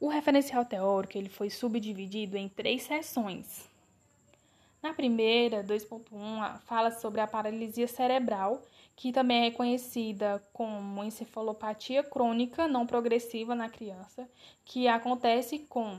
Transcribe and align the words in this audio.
o 0.00 0.08
referencial 0.08 0.64
teórico 0.64 1.18
ele 1.18 1.28
foi 1.28 1.50
subdividido 1.50 2.36
em 2.36 2.48
três 2.48 2.82
seções. 2.82 3.68
Na 4.82 4.94
primeira, 4.94 5.64
2.1, 5.64 6.60
fala 6.60 6.90
sobre 6.92 7.20
a 7.20 7.26
paralisia 7.26 7.88
cerebral, 7.88 8.62
que 8.94 9.12
também 9.12 9.38
é 9.38 9.42
reconhecida 9.48 10.42
como 10.52 11.02
encefalopatia 11.02 12.02
crônica 12.02 12.68
não 12.68 12.86
progressiva 12.86 13.54
na 13.54 13.68
criança, 13.68 14.28
que 14.64 14.86
acontece 14.86 15.60
com 15.60 15.98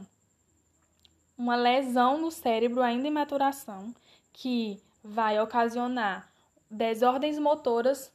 uma 1.38 1.56
lesão 1.56 2.18
no 2.20 2.32
cérebro 2.32 2.82
ainda 2.82 3.08
em 3.08 3.12
maturação, 3.12 3.94
que 4.32 4.82
vai 5.04 5.40
ocasionar 5.40 6.30
desordens 6.70 7.40
motoras 7.40 8.12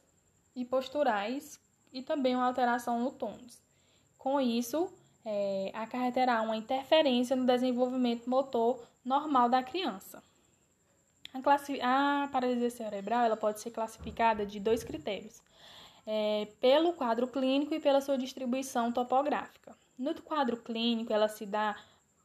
e 0.55 0.63
posturais 0.63 1.59
e 1.91 2.01
também 2.01 2.35
uma 2.35 2.45
alteração 2.45 2.99
no 2.99 3.11
tônus. 3.11 3.59
Com 4.17 4.39
isso, 4.39 4.91
é, 5.25 5.71
acarreterá 5.73 6.41
uma 6.41 6.55
interferência 6.55 7.35
no 7.35 7.45
desenvolvimento 7.45 8.29
motor 8.29 8.79
normal 9.03 9.49
da 9.49 9.63
criança. 9.63 10.21
A, 11.33 12.23
a 12.23 12.27
paralisia 12.27 12.69
cerebral 12.69 13.25
ela 13.25 13.35
pode 13.35 13.59
ser 13.59 13.71
classificada 13.71 14.45
de 14.45 14.59
dois 14.59 14.83
critérios: 14.83 15.41
é, 16.05 16.47
pelo 16.61 16.93
quadro 16.93 17.27
clínico 17.27 17.73
e 17.73 17.79
pela 17.79 17.99
sua 17.99 18.17
distribuição 18.17 18.91
topográfica. 18.91 19.75
No 19.97 20.13
quadro 20.21 20.57
clínico, 20.57 21.11
ela 21.11 21.27
se 21.27 21.45
dá 21.45 21.75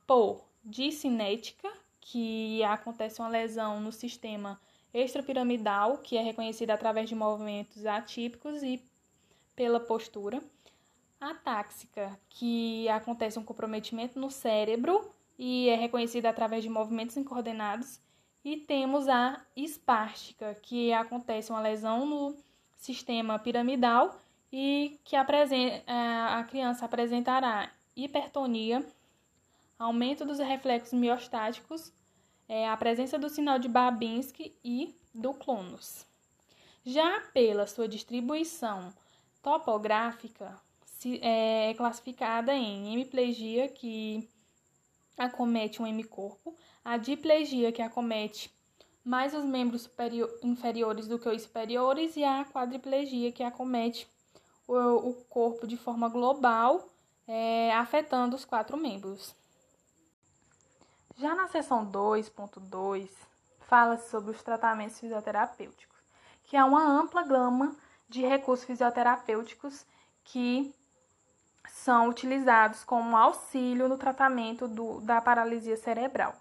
por 0.06 0.45
discinética, 0.64 1.70
que 2.01 2.62
acontece 2.64 3.20
uma 3.20 3.28
lesão 3.28 3.80
no 3.80 3.92
sistema 3.92 4.61
extrapiramidal, 4.92 5.98
que 5.98 6.17
é 6.17 6.23
reconhecida 6.23 6.75
através 6.75 7.09
de 7.09 7.14
movimentos 7.14 7.87
atípicos 7.87 8.62
e 8.62 8.83
pela 9.55 9.78
postura. 9.78 10.42
A 11.20 11.34
táxica, 11.34 12.19
que 12.30 12.88
acontece 12.88 13.38
um 13.38 13.45
comprometimento 13.45 14.19
no 14.19 14.30
cérebro 14.30 15.12
e 15.38 15.69
é 15.69 15.74
reconhecida 15.74 16.30
através 16.30 16.62
de 16.62 16.70
movimentos 16.70 17.17
incoordenados. 17.17 18.00
E 18.42 18.56
temos 18.56 19.06
a 19.06 19.45
espástica, 19.55 20.55
que 20.62 20.92
acontece 20.95 21.50
uma 21.50 21.61
lesão 21.61 22.06
no 22.06 22.34
sistema 22.75 23.39
piramidal 23.39 24.19
e 24.50 24.98
que 25.05 25.14
a 25.14 26.45
criança 26.48 26.86
apresentará 26.86 27.70
hipertonia, 27.95 28.84
aumento 29.78 30.25
dos 30.25 30.39
reflexos 30.39 30.98
miostáticos, 30.98 31.92
é, 32.48 32.69
a 32.69 32.77
presença 32.77 33.19
do 33.19 33.28
sinal 33.28 33.58
de 33.58 33.69
Babinski 33.69 34.56
e 34.64 34.95
do 35.14 35.34
clonus. 35.34 36.06
Já 36.84 37.20
pela 37.33 37.67
sua 37.67 37.86
distribuição 37.86 38.92
topográfica, 39.42 40.58
é 41.23 41.75
classificada 41.75 42.55
em 42.55 42.93
hemiplegia, 42.93 43.69
que 43.69 44.29
acomete 45.17 45.81
um 45.81 45.87
hemicorpo, 45.87 46.55
a 46.84 46.97
diplegia, 46.97 47.73
que 47.73 47.83
acomete 47.83 48.53
mais 49.05 49.34
os 49.34 49.45
membros 49.45 49.89
inferiores 50.42 51.07
do 51.07 51.19
que 51.19 51.29
os 51.29 51.42
superiores, 51.42 52.17
e 52.17 52.25
a 52.25 52.45
quadriplegia, 52.45 53.33
que 53.33 53.42
acomete 53.42 54.09
o, 54.67 54.77
o 54.77 55.15
corpo 55.25 55.67
de 55.67 55.77
forma 55.77 56.09
global, 56.09 56.89
é, 57.27 57.73
afetando 57.75 58.37
os 58.37 58.45
quatro 58.45 58.77
membros. 58.77 59.35
Já 61.17 61.35
na 61.35 61.48
seção 61.48 61.91
2.2, 61.91 63.09
fala-se 63.61 64.11
sobre 64.11 64.31
os 64.33 64.42
tratamentos 64.42 64.98
fisioterapêuticos, 64.98 65.98
que 66.45 66.57
é 66.57 66.64
uma 66.64 66.83
ampla 66.83 67.23
gama 67.23 67.77
de 68.09 68.23
recursos 68.23 68.64
fisioterapêuticos 68.64 69.87
que 70.25 70.75
são 71.69 72.08
utilizados 72.08 72.84
como 72.84 73.16
auxílio 73.16 73.89
no 73.89 73.98
tratamento 73.98 74.66
do, 74.66 75.00
da 75.00 75.20
paralisia 75.20 75.77
cerebral. 75.77 76.34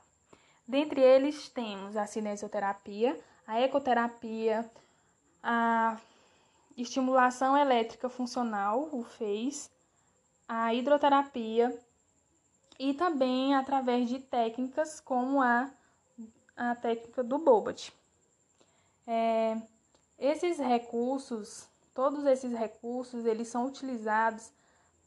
Dentre 0.67 1.02
eles 1.02 1.50
temos 1.50 1.98
a 1.98 2.06
cinesioterapia, 2.06 3.20
a 3.48 3.59
ecoterapia, 3.59 4.70
a 5.42 5.98
estimulação 6.77 7.58
elétrica 7.58 8.10
funcional, 8.10 8.89
o 8.92 9.04
FEIS, 9.04 9.71
a 10.48 10.73
hidroterapia 10.73 11.77
e 12.77 12.94
também 12.94 13.55
através 13.55 14.08
de 14.10 14.20
técnicas 14.20 14.99
como 14.99 15.42
a, 15.42 15.70
a 16.55 16.76
técnica 16.76 17.23
do 17.23 17.38
Bobat. 17.38 17.92
É, 19.05 19.60
esses 20.17 20.60
recursos, 20.60 21.67
todos 21.94 22.26
esses 22.26 22.52
recursos, 22.52 23.26
eles 23.26 23.48
são 23.48 23.65
utilizados 23.65 24.52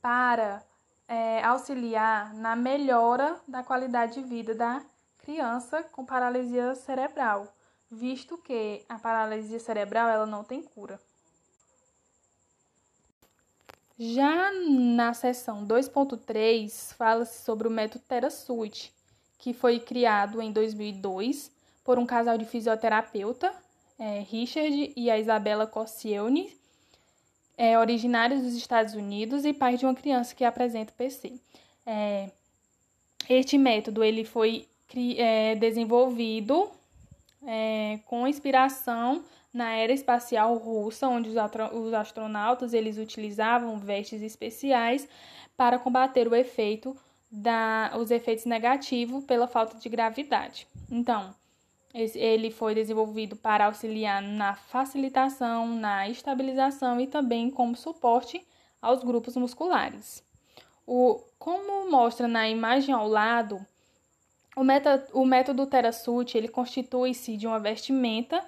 para 0.02 0.62
é, 1.06 1.42
auxiliar 1.44 2.34
na 2.34 2.56
melhora 2.56 3.40
da 3.46 3.62
qualidade 3.62 4.14
de 4.14 4.22
vida 4.28 4.54
da 4.54 4.82
criança 5.18 5.84
com 5.84 6.04
paralisia 6.04 6.74
cerebral, 6.74 7.46
visto 7.88 8.36
que 8.36 8.84
a 8.88 8.98
paralisia 8.98 9.60
cerebral 9.60 10.08
ela 10.08 10.26
não 10.26 10.42
tem 10.42 10.60
cura. 10.62 11.00
Já 13.98 14.50
na 14.52 15.14
seção 15.14 15.64
2.3 15.64 16.92
fala-se 16.94 17.44
sobre 17.44 17.68
o 17.68 17.70
método 17.70 18.04
TeraSuite, 18.08 18.92
que 19.38 19.52
foi 19.52 19.78
criado 19.78 20.42
em 20.42 20.50
2002 20.50 21.52
por 21.84 21.98
um 21.98 22.06
casal 22.06 22.36
de 22.36 22.44
fisioterapeuta, 22.44 23.54
é, 23.98 24.20
Richard 24.20 24.92
e 24.96 25.10
a 25.10 25.18
Isabela 25.18 25.66
Cossielny, 25.66 26.58
é, 27.62 27.78
originários 27.78 28.42
dos 28.42 28.56
Estados 28.56 28.94
Unidos 28.94 29.44
e 29.44 29.52
pais 29.52 29.78
de 29.78 29.86
uma 29.86 29.94
criança 29.94 30.34
que 30.34 30.44
apresenta 30.44 30.92
PC. 30.98 31.34
É, 31.86 32.28
este 33.28 33.56
método 33.56 34.02
ele 34.02 34.24
foi 34.24 34.66
é, 35.16 35.54
desenvolvido 35.54 36.68
é, 37.46 38.00
com 38.06 38.26
inspiração 38.26 39.22
na 39.54 39.76
era 39.76 39.92
espacial 39.92 40.56
russa, 40.56 41.06
onde 41.06 41.28
os, 41.28 41.36
os 41.72 41.94
astronautas 41.94 42.74
eles 42.74 42.98
utilizavam 42.98 43.78
vestes 43.78 44.22
especiais 44.22 45.08
para 45.56 45.78
combater 45.78 46.26
o 46.26 46.34
efeito 46.34 46.96
da, 47.30 47.92
os 47.96 48.10
efeitos 48.10 48.44
negativos 48.44 49.22
pela 49.22 49.46
falta 49.46 49.78
de 49.78 49.88
gravidade. 49.88 50.66
Então, 50.90 51.32
ele 51.94 52.50
foi 52.50 52.74
desenvolvido 52.74 53.36
para 53.36 53.66
auxiliar 53.66 54.22
na 54.22 54.54
facilitação, 54.54 55.68
na 55.68 56.08
estabilização 56.08 57.00
e 57.00 57.06
também 57.06 57.50
como 57.50 57.76
suporte 57.76 58.44
aos 58.80 59.04
grupos 59.04 59.36
musculares. 59.36 60.24
O, 60.86 61.20
como 61.38 61.90
mostra 61.90 62.26
na 62.26 62.48
imagem 62.48 62.94
ao 62.94 63.06
lado, 63.06 63.64
o, 64.56 64.64
meta, 64.64 65.06
o 65.12 65.24
método 65.24 65.66
TeraSuit 65.66 66.36
ele 66.36 66.48
constitui-se 66.48 67.36
de 67.36 67.46
uma 67.46 67.60
vestimenta 67.60 68.42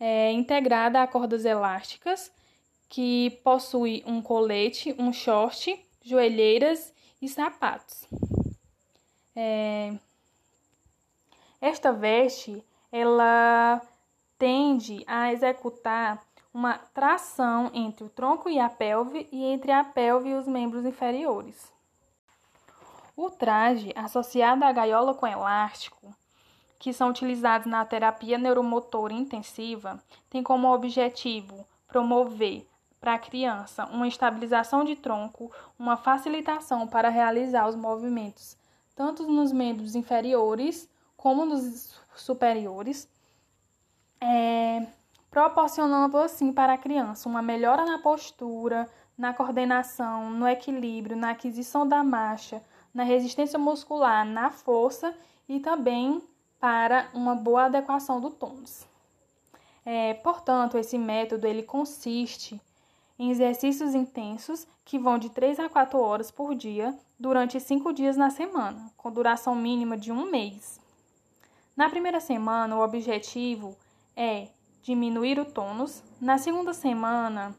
é, 0.00 0.32
integrada 0.32 1.02
a 1.02 1.06
cordas 1.06 1.44
elásticas 1.44 2.32
que 2.88 3.38
possui 3.44 4.02
um 4.06 4.22
colete, 4.22 4.94
um 4.98 5.12
short, 5.12 5.78
joelheiras 6.02 6.92
e 7.20 7.28
sapatos. 7.28 8.04
É, 9.34 9.92
esta 11.60 11.92
veste 11.92 12.62
ela 12.96 13.82
tende 14.38 15.04
a 15.06 15.30
executar 15.30 16.22
uma 16.52 16.78
tração 16.94 17.70
entre 17.74 18.04
o 18.04 18.08
tronco 18.08 18.48
e 18.48 18.58
a 18.58 18.70
pelve 18.70 19.28
e 19.30 19.44
entre 19.44 19.70
a 19.70 19.84
pelve 19.84 20.30
e 20.30 20.34
os 20.34 20.46
membros 20.46 20.86
inferiores. 20.86 21.70
O 23.14 23.28
traje, 23.30 23.92
associado 23.94 24.64
à 24.64 24.72
gaiola 24.72 25.14
com 25.14 25.26
elástico, 25.26 26.14
que 26.78 26.92
são 26.92 27.10
utilizados 27.10 27.66
na 27.66 27.84
terapia 27.84 28.38
neuromotora 28.38 29.12
intensiva, 29.12 30.02
tem 30.30 30.42
como 30.42 30.72
objetivo 30.72 31.66
promover 31.86 32.66
para 32.98 33.14
a 33.14 33.18
criança 33.18 33.84
uma 33.86 34.08
estabilização 34.08 34.84
de 34.84 34.96
tronco, 34.96 35.52
uma 35.78 35.98
facilitação 35.98 36.88
para 36.88 37.10
realizar 37.10 37.68
os 37.68 37.76
movimentos, 37.76 38.56
tanto 38.94 39.26
nos 39.26 39.52
membros 39.52 39.94
inferiores 39.94 40.88
como 41.26 41.44
nos 41.44 41.92
superiores, 42.14 43.08
é, 44.20 44.86
proporcionando 45.28 46.16
assim 46.18 46.52
para 46.52 46.74
a 46.74 46.78
criança 46.78 47.28
uma 47.28 47.42
melhora 47.42 47.84
na 47.84 47.98
postura, 47.98 48.88
na 49.18 49.34
coordenação, 49.34 50.30
no 50.30 50.46
equilíbrio, 50.46 51.16
na 51.16 51.30
aquisição 51.30 51.84
da 51.84 52.04
marcha, 52.04 52.62
na 52.94 53.02
resistência 53.02 53.58
muscular, 53.58 54.24
na 54.24 54.50
força 54.50 55.12
e 55.48 55.58
também 55.58 56.22
para 56.60 57.08
uma 57.12 57.34
boa 57.34 57.64
adequação 57.64 58.20
do 58.20 58.30
tônus. 58.30 58.86
É, 59.84 60.14
portanto, 60.14 60.78
esse 60.78 60.96
método 60.96 61.44
ele 61.44 61.64
consiste 61.64 62.60
em 63.18 63.32
exercícios 63.32 63.96
intensos 63.96 64.64
que 64.84 64.96
vão 64.96 65.18
de 65.18 65.28
3 65.30 65.58
a 65.58 65.68
4 65.68 65.98
horas 65.98 66.30
por 66.30 66.54
dia 66.54 66.96
durante 67.18 67.58
5 67.58 67.92
dias 67.92 68.16
na 68.16 68.30
semana, 68.30 68.92
com 68.96 69.10
duração 69.10 69.56
mínima 69.56 69.96
de 69.96 70.12
um 70.12 70.30
mês. 70.30 70.85
Na 71.76 71.90
primeira 71.90 72.20
semana, 72.20 72.74
o 72.74 72.80
objetivo 72.80 73.76
é 74.16 74.48
diminuir 74.82 75.38
o 75.38 75.44
tônus. 75.44 76.02
Na 76.18 76.38
segunda 76.38 76.72
semana, 76.72 77.54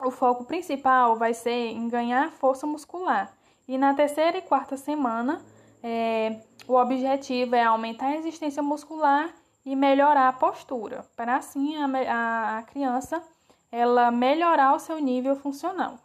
o 0.00 0.12
foco 0.12 0.44
principal 0.44 1.16
vai 1.16 1.34
ser 1.34 1.70
em 1.70 1.88
ganhar 1.88 2.30
força 2.30 2.66
muscular. 2.66 3.32
E 3.66 3.76
na 3.76 3.94
terceira 3.94 4.38
e 4.38 4.42
quarta 4.42 4.76
semana, 4.76 5.44
é, 5.82 6.40
o 6.68 6.74
objetivo 6.74 7.56
é 7.56 7.64
aumentar 7.64 8.06
a 8.06 8.10
resistência 8.10 8.62
muscular 8.62 9.34
e 9.64 9.74
melhorar 9.74 10.28
a 10.28 10.32
postura, 10.32 11.04
para 11.16 11.36
assim 11.36 11.76
a, 11.76 11.86
a, 11.86 12.58
a 12.58 12.62
criança 12.62 13.20
ela 13.72 14.12
melhorar 14.12 14.72
o 14.74 14.78
seu 14.78 15.00
nível 15.00 15.34
funcional. 15.34 15.98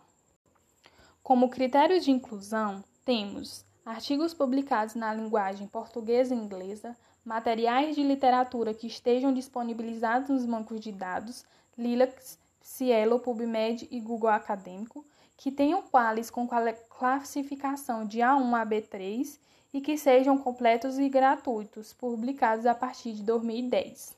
Como 1.22 1.50
critérios 1.50 2.04
de 2.04 2.10
inclusão, 2.10 2.84
temos 3.06 3.64
artigos 3.86 4.34
publicados 4.34 4.96
na 4.96 5.14
linguagem 5.14 5.68
portuguesa 5.68 6.34
e 6.34 6.38
inglesa, 6.38 6.96
materiais 7.26 7.96
de 7.96 8.04
literatura 8.04 8.74
que 8.74 8.88
estejam 8.88 9.34
disponibilizados 9.34 10.30
nos 10.30 10.46
bancos 10.46 10.80
de 10.80 10.92
dados, 10.92 11.46
Lilacs, 11.78 12.40
Cielo, 12.62 13.20
PubMed 13.20 13.88
e 13.90 14.00
Google 14.00 14.30
Acadêmico, 14.30 15.06
que 15.36 15.52
tenham 15.52 15.82
quales 15.82 16.30
com 16.30 16.48
classificação 16.48 18.06
de 18.06 18.20
A1 18.20 18.62
a 18.62 18.66
B3 18.66 19.40
e 19.74 19.82
que 19.82 19.98
sejam 19.98 20.38
completos 20.38 21.00
e 21.00 21.10
gratuitos, 21.10 21.94
publicados 21.94 22.66
a 22.66 22.76
partir 22.76 23.14
de 23.14 23.24
2010. 23.24 24.18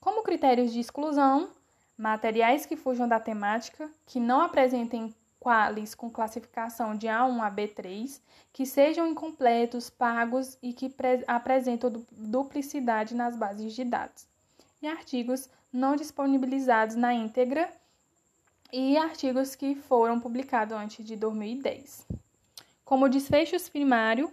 Como 0.00 0.22
critérios 0.22 0.72
de 0.72 0.80
exclusão, 0.80 1.50
materiais 1.98 2.64
que 2.64 2.76
fujam 2.76 3.06
da 3.06 3.20
temática, 3.20 3.90
que 4.06 4.18
não 4.18 4.40
apresentem 4.40 5.14
quales 5.42 5.92
com 5.92 6.08
classificação 6.08 6.96
de 6.96 7.08
A1 7.08 7.40
a 7.40 7.50
B3, 7.50 8.20
que 8.52 8.64
sejam 8.64 9.08
incompletos, 9.08 9.90
pagos 9.90 10.56
e 10.62 10.72
que 10.72 10.94
apresentam 11.26 12.04
duplicidade 12.12 13.12
nas 13.12 13.34
bases 13.34 13.74
de 13.74 13.82
dados. 13.82 14.24
E 14.80 14.86
artigos 14.86 15.50
não 15.72 15.96
disponibilizados 15.96 16.94
na 16.94 17.12
íntegra 17.12 17.68
e 18.72 18.96
artigos 18.96 19.56
que 19.56 19.74
foram 19.74 20.20
publicados 20.20 20.76
antes 20.76 21.04
de 21.04 21.16
2010. 21.16 22.06
Como 22.84 23.08
desfechos 23.08 23.68
primário, 23.68 24.30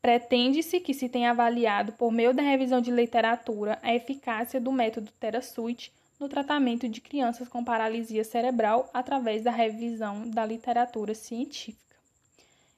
pretende-se 0.00 0.78
que 0.78 0.94
se 0.94 1.08
tenha 1.08 1.32
avaliado, 1.32 1.94
por 1.94 2.12
meio 2.12 2.32
da 2.32 2.42
revisão 2.42 2.80
de 2.80 2.92
literatura, 2.92 3.76
a 3.82 3.92
eficácia 3.92 4.60
do 4.60 4.70
método 4.70 5.10
TeraSuite 5.18 5.92
no 6.22 6.28
tratamento 6.28 6.88
de 6.88 7.00
crianças 7.00 7.48
com 7.48 7.64
paralisia 7.64 8.22
cerebral 8.22 8.88
através 8.94 9.42
da 9.42 9.50
revisão 9.50 10.30
da 10.30 10.46
literatura 10.46 11.14
científica. 11.14 11.96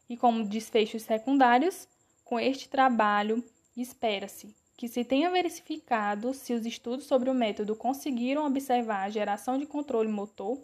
E 0.08 0.16
como 0.16 0.44
desfechos 0.44 1.02
secundários, 1.02 1.86
com 2.24 2.40
este 2.40 2.68
trabalho, 2.70 3.44
espera-se 3.76 4.54
que 4.76 4.88
se 4.88 5.04
tenha 5.04 5.30
verificado 5.30 6.32
se 6.32 6.54
os 6.54 6.64
estudos 6.64 7.04
sobre 7.04 7.28
o 7.28 7.34
método 7.34 7.76
conseguiram 7.76 8.46
observar 8.46 9.04
a 9.04 9.10
geração 9.10 9.58
de 9.58 9.66
controle 9.66 10.08
motor, 10.08 10.58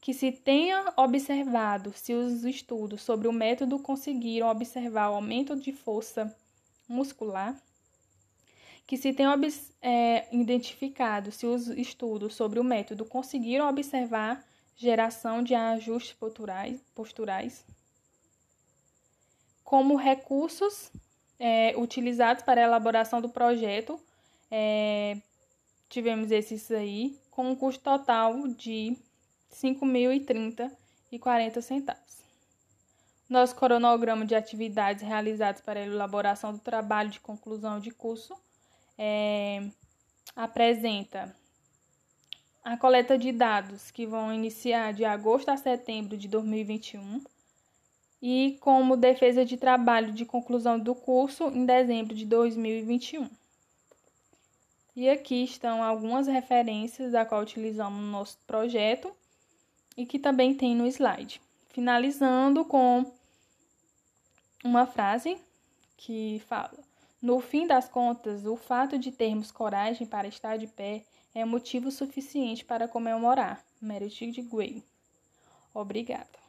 que 0.00 0.14
se 0.14 0.32
tenha 0.32 0.92
observado 0.96 1.92
se 1.94 2.14
os 2.14 2.44
estudos 2.44 3.02
sobre 3.02 3.28
o 3.28 3.32
método 3.32 3.78
conseguiram 3.78 4.48
observar 4.48 5.10
o 5.10 5.14
aumento 5.14 5.54
de 5.54 5.72
força 5.72 6.34
muscular, 6.88 7.54
que 8.86 8.96
se 8.96 9.12
tenham 9.12 9.34
é, 9.82 10.26
identificado 10.30 11.32
se 11.32 11.44
os 11.44 11.66
estudos 11.68 12.34
sobre 12.34 12.60
o 12.60 12.64
método 12.64 13.04
conseguiram 13.04 13.68
observar 13.68 14.44
geração 14.76 15.42
de 15.42 15.54
ajustes 15.54 16.12
posturais, 16.12 16.80
posturais 16.94 17.64
como 19.66 19.96
recursos 19.96 20.92
é, 21.40 21.74
utilizados 21.76 22.44
para 22.44 22.60
a 22.60 22.64
elaboração 22.64 23.20
do 23.20 23.28
projeto, 23.28 24.00
é, 24.48 25.16
tivemos 25.88 26.30
esses 26.30 26.70
aí, 26.70 27.18
com 27.32 27.50
um 27.50 27.56
custo 27.56 27.82
total 27.82 28.46
de 28.46 28.90
R$ 28.90 29.74
5.030,40 29.74 31.60
centavos. 31.60 32.22
Nosso 33.28 33.56
cronograma 33.56 34.24
de 34.24 34.36
atividades 34.36 35.02
realizadas 35.02 35.60
para 35.60 35.80
a 35.80 35.84
elaboração 35.84 36.52
do 36.52 36.60
trabalho 36.60 37.10
de 37.10 37.18
conclusão 37.18 37.80
de 37.80 37.90
curso 37.90 38.36
é, 38.98 39.68
apresenta 40.34 41.34
a 42.64 42.76
coleta 42.76 43.16
de 43.16 43.30
dados 43.30 43.90
que 43.90 44.06
vão 44.06 44.32
iniciar 44.32 44.92
de 44.92 45.04
agosto 45.04 45.50
a 45.50 45.56
setembro 45.56 46.16
de 46.16 46.26
2021 46.28 47.22
e 48.20 48.58
como 48.60 48.96
defesa 48.96 49.44
de 49.44 49.56
trabalho 49.56 50.12
de 50.12 50.24
conclusão 50.24 50.78
do 50.78 50.94
curso 50.94 51.44
em 51.48 51.64
dezembro 51.64 52.14
de 52.14 52.24
2021. 52.24 53.30
E 54.96 55.08
aqui 55.10 55.44
estão 55.44 55.82
algumas 55.82 56.26
referências 56.26 57.14
a 57.14 57.24
qual 57.24 57.42
utilizamos 57.42 58.00
no 58.00 58.10
nosso 58.10 58.38
projeto 58.46 59.12
e 59.96 60.06
que 60.06 60.18
também 60.18 60.54
tem 60.54 60.74
no 60.74 60.86
slide. 60.86 61.40
Finalizando 61.68 62.64
com 62.64 63.12
uma 64.64 64.86
frase 64.86 65.36
que 65.96 66.42
fala: 66.48 66.78
no 67.26 67.40
fim 67.40 67.66
das 67.66 67.88
contas, 67.88 68.46
o 68.46 68.54
fato 68.54 68.96
de 68.96 69.10
termos 69.10 69.50
coragem 69.50 70.06
para 70.06 70.28
estar 70.28 70.56
de 70.56 70.68
pé 70.68 71.02
é 71.34 71.44
motivo 71.44 71.90
suficiente 71.90 72.64
para 72.64 72.86
comemorar. 72.86 73.64
Meredith 73.82 74.40
Guay. 74.42 74.84
Obrigada. 75.74 76.45